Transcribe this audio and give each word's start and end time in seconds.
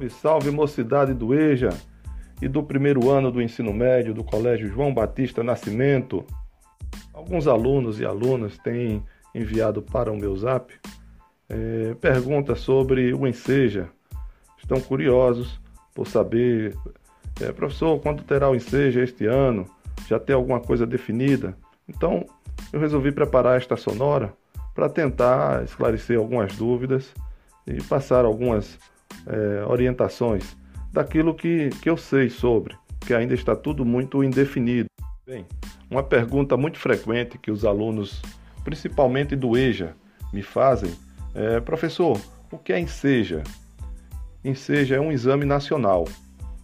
Salve, 0.00 0.10
salve 0.10 0.50
mocidade 0.50 1.12
do 1.12 1.34
EJA 1.34 1.76
e 2.40 2.48
do 2.48 2.62
primeiro 2.62 3.10
ano 3.10 3.30
do 3.30 3.42
ensino 3.42 3.72
médio 3.72 4.14
do 4.14 4.24
Colégio 4.24 4.68
João 4.68 4.94
Batista 4.94 5.42
Nascimento. 5.42 6.24
Alguns 7.12 7.46
alunos 7.46 8.00
e 8.00 8.04
alunas 8.06 8.56
têm 8.58 9.02
enviado 9.34 9.82
para 9.82 10.10
o 10.10 10.16
meu 10.16 10.34
zap 10.36 10.72
é, 11.48 11.94
perguntas 12.00 12.60
sobre 12.60 13.12
o 13.12 13.26
Enseja. 13.26 13.90
Estão 14.56 14.80
curiosos 14.80 15.60
por 15.94 16.06
saber, 16.06 16.74
é, 17.40 17.52
professor, 17.52 18.00
quando 18.00 18.22
terá 18.22 18.48
o 18.48 18.54
Enseja 18.54 19.02
este 19.02 19.26
ano? 19.26 19.66
Já 20.08 20.18
tem 20.18 20.34
alguma 20.34 20.60
coisa 20.60 20.86
definida? 20.86 21.54
Então, 21.86 22.24
eu 22.72 22.80
resolvi 22.80 23.12
preparar 23.12 23.58
esta 23.58 23.76
sonora 23.76 24.32
para 24.74 24.88
tentar 24.88 25.62
esclarecer 25.64 26.16
algumas 26.16 26.56
dúvidas 26.56 27.12
e 27.66 27.82
passar 27.82 28.24
algumas 28.24 28.78
é, 29.26 29.64
orientações 29.66 30.56
daquilo 30.92 31.34
que, 31.34 31.70
que 31.82 31.88
eu 31.88 31.96
sei 31.96 32.28
sobre, 32.28 32.76
que 33.00 33.14
ainda 33.14 33.34
está 33.34 33.54
tudo 33.54 33.84
muito 33.84 34.24
indefinido. 34.24 34.88
Bem, 35.26 35.46
uma 35.90 36.02
pergunta 36.02 36.56
muito 36.56 36.78
frequente 36.78 37.38
que 37.38 37.50
os 37.50 37.64
alunos, 37.64 38.20
principalmente 38.64 39.36
do 39.36 39.56
EJA, 39.56 39.94
me 40.32 40.42
fazem 40.42 40.92
é: 41.34 41.60
professor, 41.60 42.20
o 42.50 42.58
que 42.58 42.72
é 42.72 42.80
ENSEJA? 42.80 43.42
ENSEJA 44.44 44.96
é 44.96 45.00
um 45.00 45.12
exame 45.12 45.44
nacional 45.44 46.04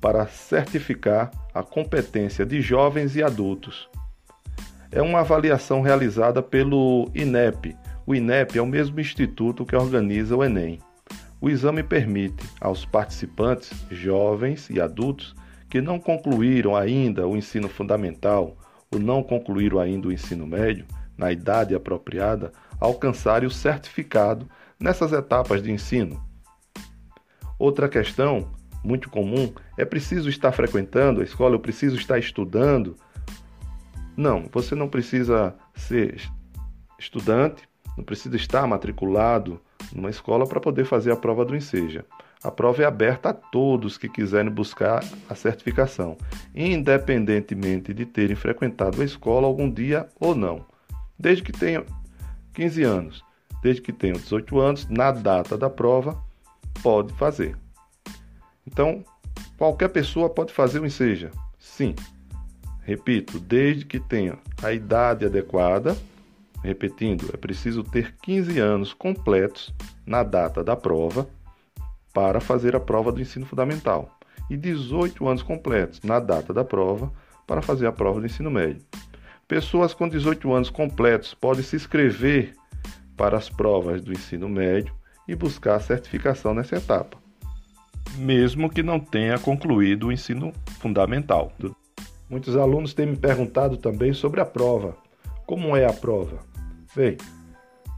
para 0.00 0.26
certificar 0.26 1.30
a 1.54 1.62
competência 1.62 2.44
de 2.44 2.60
jovens 2.60 3.16
e 3.16 3.22
adultos. 3.22 3.88
É 4.90 5.00
uma 5.00 5.20
avaliação 5.20 5.82
realizada 5.82 6.42
pelo 6.42 7.10
INEP. 7.14 7.76
O 8.06 8.14
INEP 8.14 8.58
é 8.58 8.62
o 8.62 8.66
mesmo 8.66 8.98
instituto 8.98 9.64
que 9.64 9.76
organiza 9.76 10.36
o 10.36 10.42
Enem. 10.42 10.80
O 11.40 11.48
exame 11.48 11.82
permite 11.82 12.44
aos 12.60 12.84
participantes, 12.84 13.72
jovens 13.90 14.68
e 14.68 14.78
adultos, 14.78 15.34
que 15.70 15.80
não 15.80 15.98
concluíram 15.98 16.76
ainda 16.76 17.26
o 17.26 17.36
ensino 17.36 17.68
fundamental 17.68 18.58
ou 18.92 19.00
não 19.00 19.22
concluíram 19.22 19.78
ainda 19.78 20.08
o 20.08 20.12
ensino 20.12 20.46
médio, 20.46 20.84
na 21.16 21.32
idade 21.32 21.74
apropriada, 21.74 22.52
alcançarem 22.78 23.46
o 23.46 23.50
certificado 23.50 24.48
nessas 24.78 25.12
etapas 25.12 25.62
de 25.62 25.70
ensino. 25.70 26.22
Outra 27.58 27.88
questão 27.88 28.50
muito 28.84 29.08
comum 29.08 29.52
é 29.78 29.84
preciso 29.84 30.28
estar 30.28 30.52
frequentando 30.52 31.20
a 31.20 31.24
escola, 31.24 31.54
eu 31.54 31.60
preciso 31.60 31.96
estar 31.96 32.18
estudando. 32.18 32.96
Não, 34.16 34.46
você 34.52 34.74
não 34.74 34.88
precisa 34.88 35.54
ser 35.74 36.20
estudante, 36.98 37.68
não 37.96 38.04
precisa 38.04 38.36
estar 38.36 38.66
matriculado 38.66 39.60
numa 39.94 40.10
escola 40.10 40.46
para 40.46 40.60
poder 40.60 40.84
fazer 40.84 41.10
a 41.10 41.16
prova 41.16 41.44
do 41.44 41.56
Enseja. 41.56 42.04
A 42.42 42.50
prova 42.50 42.82
é 42.82 42.86
aberta 42.86 43.30
a 43.30 43.34
todos 43.34 43.98
que 43.98 44.08
quiserem 44.08 44.50
buscar 44.50 45.04
a 45.28 45.34
certificação, 45.34 46.16
independentemente 46.54 47.92
de 47.92 48.06
terem 48.06 48.34
frequentado 48.34 49.02
a 49.02 49.04
escola 49.04 49.46
algum 49.46 49.70
dia 49.70 50.08
ou 50.18 50.34
não. 50.34 50.64
Desde 51.18 51.42
que 51.42 51.52
tenham 51.52 51.84
15 52.54 52.82
anos, 52.82 53.24
desde 53.62 53.82
que 53.82 53.92
tenham 53.92 54.16
18 54.16 54.58
anos, 54.58 54.88
na 54.88 55.12
data 55.12 55.58
da 55.58 55.68
prova, 55.68 56.18
pode 56.82 57.12
fazer. 57.14 57.56
Então, 58.66 59.04
qualquer 59.58 59.88
pessoa 59.88 60.30
pode 60.30 60.52
fazer 60.52 60.80
o 60.80 60.86
Enseja? 60.86 61.30
Sim. 61.58 61.94
Repito, 62.82 63.38
desde 63.38 63.84
que 63.84 64.00
tenha 64.00 64.38
a 64.62 64.72
idade 64.72 65.26
adequada 65.26 65.96
Repetindo, 66.62 67.30
é 67.32 67.36
preciso 67.36 67.82
ter 67.82 68.14
15 68.22 68.58
anos 68.58 68.92
completos 68.92 69.74
na 70.06 70.22
data 70.22 70.62
da 70.62 70.76
prova 70.76 71.28
para 72.12 72.40
fazer 72.40 72.76
a 72.76 72.80
prova 72.80 73.10
do 73.10 73.20
ensino 73.20 73.46
fundamental 73.46 74.18
e 74.50 74.56
18 74.56 75.26
anos 75.26 75.42
completos 75.42 76.02
na 76.02 76.18
data 76.18 76.52
da 76.52 76.64
prova 76.64 77.12
para 77.46 77.62
fazer 77.62 77.86
a 77.86 77.92
prova 77.92 78.20
do 78.20 78.26
ensino 78.26 78.50
médio. 78.50 78.84
Pessoas 79.46 79.94
com 79.94 80.08
18 80.08 80.52
anos 80.52 80.70
completos 80.70 81.34
podem 81.34 81.62
se 81.62 81.76
inscrever 81.76 82.54
para 83.16 83.36
as 83.36 83.48
provas 83.48 84.02
do 84.02 84.12
ensino 84.12 84.48
médio 84.48 84.94
e 85.26 85.34
buscar 85.34 85.76
a 85.76 85.80
certificação 85.80 86.52
nessa 86.52 86.76
etapa, 86.76 87.16
mesmo 88.16 88.68
que 88.68 88.82
não 88.82 88.98
tenha 88.98 89.38
concluído 89.38 90.08
o 90.08 90.12
ensino 90.12 90.52
fundamental. 90.80 91.52
Muitos 92.28 92.56
alunos 92.56 92.94
têm 92.94 93.06
me 93.06 93.16
perguntado 93.16 93.76
também 93.76 94.12
sobre 94.12 94.40
a 94.40 94.44
prova. 94.44 94.96
Como 95.46 95.76
é 95.76 95.84
a 95.84 95.92
prova? 95.92 96.49
Bem, 96.94 97.16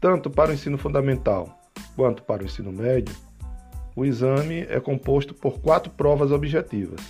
tanto 0.00 0.30
para 0.30 0.50
o 0.50 0.54
ensino 0.54 0.78
fundamental 0.78 1.58
quanto 1.96 2.22
para 2.22 2.42
o 2.42 2.46
ensino 2.46 2.70
médio, 2.70 3.14
o 3.96 4.04
exame 4.04 4.60
é 4.68 4.78
composto 4.78 5.34
por 5.34 5.58
quatro 5.58 5.90
provas 5.90 6.30
objetivas, 6.30 7.00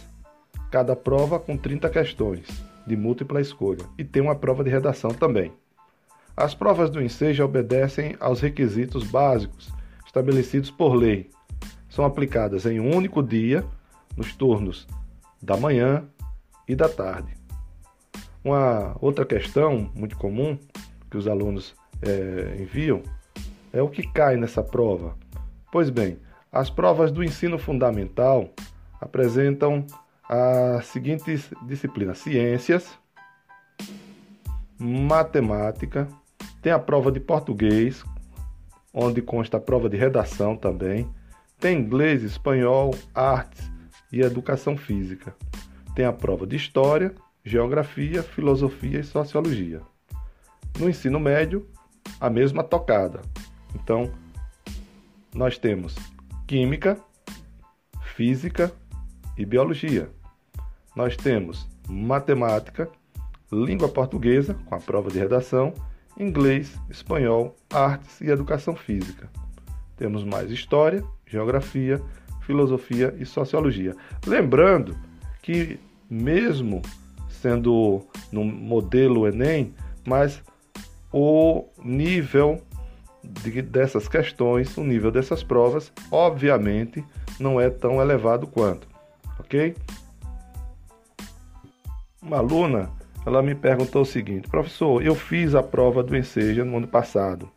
cada 0.70 0.96
prova 0.96 1.38
com 1.38 1.56
30 1.56 1.90
questões, 1.90 2.46
de 2.86 2.96
múltipla 2.96 3.42
escolha, 3.42 3.84
e 3.98 4.04
tem 4.04 4.22
uma 4.22 4.34
prova 4.34 4.64
de 4.64 4.70
redação 4.70 5.10
também. 5.10 5.52
As 6.34 6.54
provas 6.54 6.88
do 6.88 7.02
Enseja 7.02 7.44
obedecem 7.44 8.16
aos 8.20 8.40
requisitos 8.40 9.04
básicos 9.04 9.70
estabelecidos 10.06 10.70
por 10.70 10.94
lei. 10.94 11.28
São 11.90 12.06
aplicadas 12.06 12.64
em 12.64 12.80
um 12.80 12.94
único 12.94 13.22
dia, 13.22 13.64
nos 14.16 14.34
turnos 14.34 14.86
da 15.42 15.56
manhã 15.56 16.04
e 16.66 16.74
da 16.74 16.88
tarde. 16.88 17.36
Uma 18.42 18.96
outra 19.00 19.26
questão 19.26 19.90
muito 19.94 20.16
comum 20.16 20.58
que 21.10 21.16
os 21.16 21.28
alunos 21.28 21.74
é, 22.02 22.56
enviam 22.60 23.02
é 23.72 23.82
o 23.82 23.88
que 23.88 24.02
cai 24.02 24.36
nessa 24.36 24.62
prova. 24.62 25.16
Pois 25.70 25.90
bem, 25.90 26.18
as 26.50 26.70
provas 26.70 27.12
do 27.12 27.22
ensino 27.22 27.58
fundamental 27.58 28.48
apresentam 29.00 29.84
as 30.28 30.86
seguintes 30.86 31.50
disciplinas: 31.66 32.18
ciências, 32.18 32.98
matemática, 34.78 36.08
tem 36.62 36.72
a 36.72 36.78
prova 36.78 37.12
de 37.12 37.20
português, 37.20 38.04
onde 38.92 39.20
consta 39.20 39.58
a 39.58 39.60
prova 39.60 39.88
de 39.88 39.96
redação 39.96 40.56
também, 40.56 41.08
tem 41.58 41.78
inglês, 41.78 42.22
espanhol, 42.22 42.94
artes 43.14 43.70
e 44.12 44.20
educação 44.20 44.76
física. 44.76 45.34
Tem 45.94 46.04
a 46.04 46.12
prova 46.12 46.46
de 46.46 46.56
história, 46.56 47.14
geografia, 47.44 48.22
filosofia 48.22 49.00
e 49.00 49.04
sociologia. 49.04 49.80
No 50.78 50.88
ensino 50.88 51.18
médio, 51.18 51.66
a 52.20 52.28
mesma 52.28 52.62
tocada. 52.62 53.22
Então, 53.74 54.10
nós 55.34 55.58
temos 55.58 55.94
química, 56.46 56.98
física 58.14 58.72
e 59.36 59.44
biologia. 59.44 60.10
Nós 60.94 61.16
temos 61.16 61.68
matemática, 61.88 62.88
língua 63.52 63.88
portuguesa, 63.88 64.54
com 64.66 64.74
a 64.74 64.80
prova 64.80 65.10
de 65.10 65.18
redação, 65.18 65.74
inglês, 66.18 66.78
espanhol, 66.88 67.56
artes 67.70 68.20
e 68.20 68.30
educação 68.30 68.74
física. 68.74 69.30
Temos 69.96 70.24
mais 70.24 70.50
história, 70.50 71.04
geografia, 71.26 72.02
filosofia 72.42 73.14
e 73.18 73.26
sociologia. 73.26 73.94
Lembrando 74.26 74.96
que, 75.42 75.78
mesmo 76.08 76.82
sendo 77.28 78.06
no 78.32 78.44
modelo 78.44 79.26
Enem, 79.26 79.74
mas 80.06 80.42
o 81.12 81.68
nível 81.82 82.60
de, 83.22 83.62
dessas 83.62 84.08
questões, 84.08 84.76
o 84.76 84.84
nível 84.84 85.10
dessas 85.10 85.42
provas, 85.42 85.92
obviamente, 86.10 87.04
não 87.38 87.60
é 87.60 87.68
tão 87.68 88.00
elevado 88.00 88.46
quanto, 88.46 88.88
ok? 89.38 89.74
Uma 92.22 92.38
aluna, 92.38 92.90
ela 93.24 93.42
me 93.42 93.54
perguntou 93.54 94.02
o 94.02 94.06
seguinte, 94.06 94.48
professor, 94.48 95.02
eu 95.02 95.14
fiz 95.14 95.54
a 95.54 95.62
prova 95.62 96.02
do 96.02 96.16
Enseja 96.16 96.64
no 96.64 96.76
ano 96.76 96.88
passado, 96.88 97.50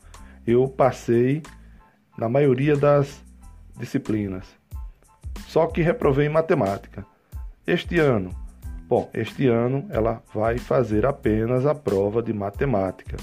eu 0.46 0.68
passei 0.68 1.42
na 2.18 2.28
maioria 2.28 2.76
das 2.76 3.24
disciplinas, 3.78 4.46
só 5.48 5.68
que 5.68 5.82
reprovei 5.82 6.28
em 6.28 6.30
matemática. 6.30 7.06
Este 7.66 8.00
ano, 8.00 8.32
bom, 8.88 9.10
este 9.14 9.48
ano 9.48 9.86
ela 9.90 10.22
vai 10.34 10.58
fazer 10.58 11.06
apenas 11.06 11.66
a 11.66 11.74
prova 11.74 12.22
de 12.22 12.34
matemática 12.34 13.18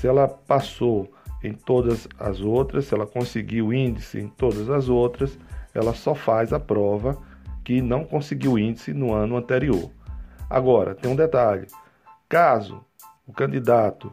se 0.00 0.08
ela 0.08 0.26
passou 0.26 1.12
em 1.44 1.52
todas 1.52 2.08
as 2.18 2.40
outras, 2.40 2.86
se 2.86 2.94
ela 2.94 3.06
conseguiu 3.06 3.70
índice 3.70 4.18
em 4.18 4.28
todas 4.28 4.70
as 4.70 4.88
outras, 4.88 5.38
ela 5.74 5.92
só 5.92 6.14
faz 6.14 6.54
a 6.54 6.58
prova 6.58 7.18
que 7.62 7.82
não 7.82 8.02
conseguiu 8.02 8.58
índice 8.58 8.94
no 8.94 9.12
ano 9.12 9.36
anterior. 9.36 9.90
Agora, 10.48 10.94
tem 10.94 11.10
um 11.10 11.16
detalhe: 11.16 11.66
caso 12.30 12.82
o 13.26 13.32
candidato 13.32 14.10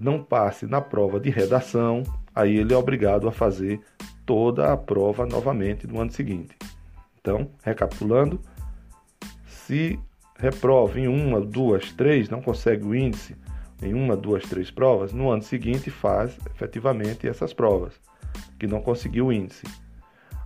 não 0.00 0.20
passe 0.20 0.66
na 0.66 0.80
prova 0.80 1.20
de 1.20 1.30
redação, 1.30 2.02
aí 2.34 2.56
ele 2.56 2.74
é 2.74 2.76
obrigado 2.76 3.28
a 3.28 3.32
fazer 3.32 3.80
toda 4.26 4.72
a 4.72 4.76
prova 4.76 5.24
novamente 5.24 5.86
no 5.86 6.00
ano 6.00 6.10
seguinte. 6.10 6.56
Então, 7.20 7.48
recapitulando, 7.62 8.40
se 9.46 9.96
reprova 10.36 10.98
em 10.98 11.06
uma, 11.06 11.40
duas, 11.40 11.92
três, 11.92 12.28
não 12.28 12.42
consegue 12.42 12.84
o 12.84 12.96
índice 12.96 13.36
em 13.84 13.92
uma, 13.94 14.16
duas, 14.16 14.42
três 14.44 14.70
provas, 14.70 15.12
no 15.12 15.30
ano 15.30 15.42
seguinte 15.42 15.90
faz 15.90 16.38
efetivamente 16.46 17.28
essas 17.28 17.52
provas, 17.52 17.92
que 18.58 18.66
não 18.66 18.80
conseguiu 18.80 19.26
o 19.26 19.32
índice. 19.32 19.66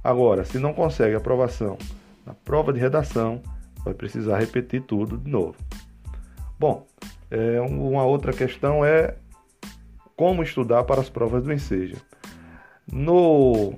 Agora, 0.03 0.45
se 0.45 0.59
não 0.59 0.75
consegue 0.75 1.15
aprovação 1.15 1.79
na 2.27 2.35
prova 2.35 2.73
de 2.73 2.81
redação, 2.81 3.41
vai 3.85 3.95
precisar 3.95 4.39
repetir 4.39 4.83
tudo 4.83 5.17
de 5.17 5.31
novo. 5.31 5.57
Bom, 6.59 6.87
é, 7.31 7.61
uma 7.61 8.05
outra 8.05 8.33
questão 8.33 8.85
é 8.85 9.17
como 10.17 10.43
estudar 10.43 10.83
para 10.85 11.01
as 11.01 11.09
provas 11.09 11.45
do 11.45 11.53
Enseja. 11.53 11.97
No 12.91 13.75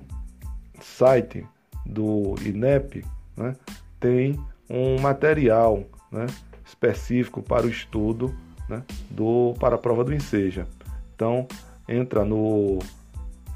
site 0.80 1.46
do 1.84 2.34
INEP 2.42 3.04
né, 3.36 3.54
tem 3.98 4.40
um 4.68 4.98
material 5.00 5.84
né, 6.10 6.26
específico 6.64 7.42
para 7.42 7.66
o 7.66 7.68
estudo 7.68 8.34
né, 8.70 8.82
do, 9.10 9.54
para 9.58 9.74
a 9.74 9.78
prova 9.78 10.04
do 10.04 10.14
Enseja. 10.14 10.66
Então, 11.14 11.46
entra 11.88 12.24
no 12.24 12.78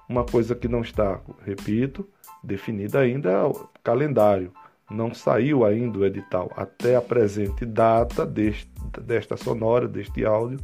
Uma 0.08 0.24
coisa 0.24 0.54
que 0.54 0.68
não 0.68 0.82
está, 0.82 1.20
repito, 1.46 2.08
definida 2.44 3.00
ainda 3.00 3.32
é 3.32 3.44
o 3.44 3.68
calendário. 3.84 4.52
Não 4.92 5.14
saiu 5.14 5.66
ainda 5.66 6.00
o 6.00 6.06
edital. 6.06 6.52
Até 6.56 6.96
a 6.96 7.02
presente 7.02 7.66
data 7.66 8.26
deste, 8.26 8.70
desta 9.02 9.38
sonora, 9.38 9.88
deste 9.88 10.26
áudio, 10.26 10.60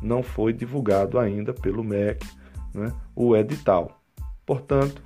não 0.00 0.22
foi 0.22 0.52
divulgado 0.52 1.18
ainda 1.18 1.54
pelo 1.54 1.82
MEC 1.82 2.24
né, 2.74 2.92
o 3.14 3.36
edital. 3.36 4.00
Portanto, 4.44 5.02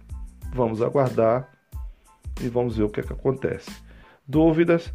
vamos 0.55 0.83
aguardar 0.83 1.51
e 2.41 2.49
vamos 2.49 2.77
ver 2.77 2.85
o 2.85 2.89
que, 2.89 3.01
é 3.01 3.03
que 3.03 3.13
acontece. 3.13 3.71
Dúvidas? 4.27 4.93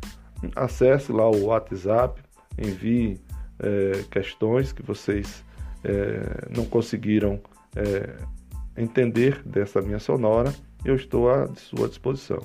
Acesse 0.55 1.11
lá 1.11 1.29
o 1.29 1.45
WhatsApp, 1.45 2.21
envie 2.57 3.21
é, 3.59 4.03
questões 4.09 4.73
que 4.73 4.81
vocês 4.81 5.43
é, 5.83 6.47
não 6.55 6.65
conseguiram 6.65 7.39
é, 7.75 8.17
entender 8.75 9.41
dessa 9.43 9.81
minha 9.81 9.99
sonora, 9.99 10.53
eu 10.83 10.95
estou 10.95 11.29
à 11.29 11.47
sua 11.55 11.87
disposição. 11.87 12.39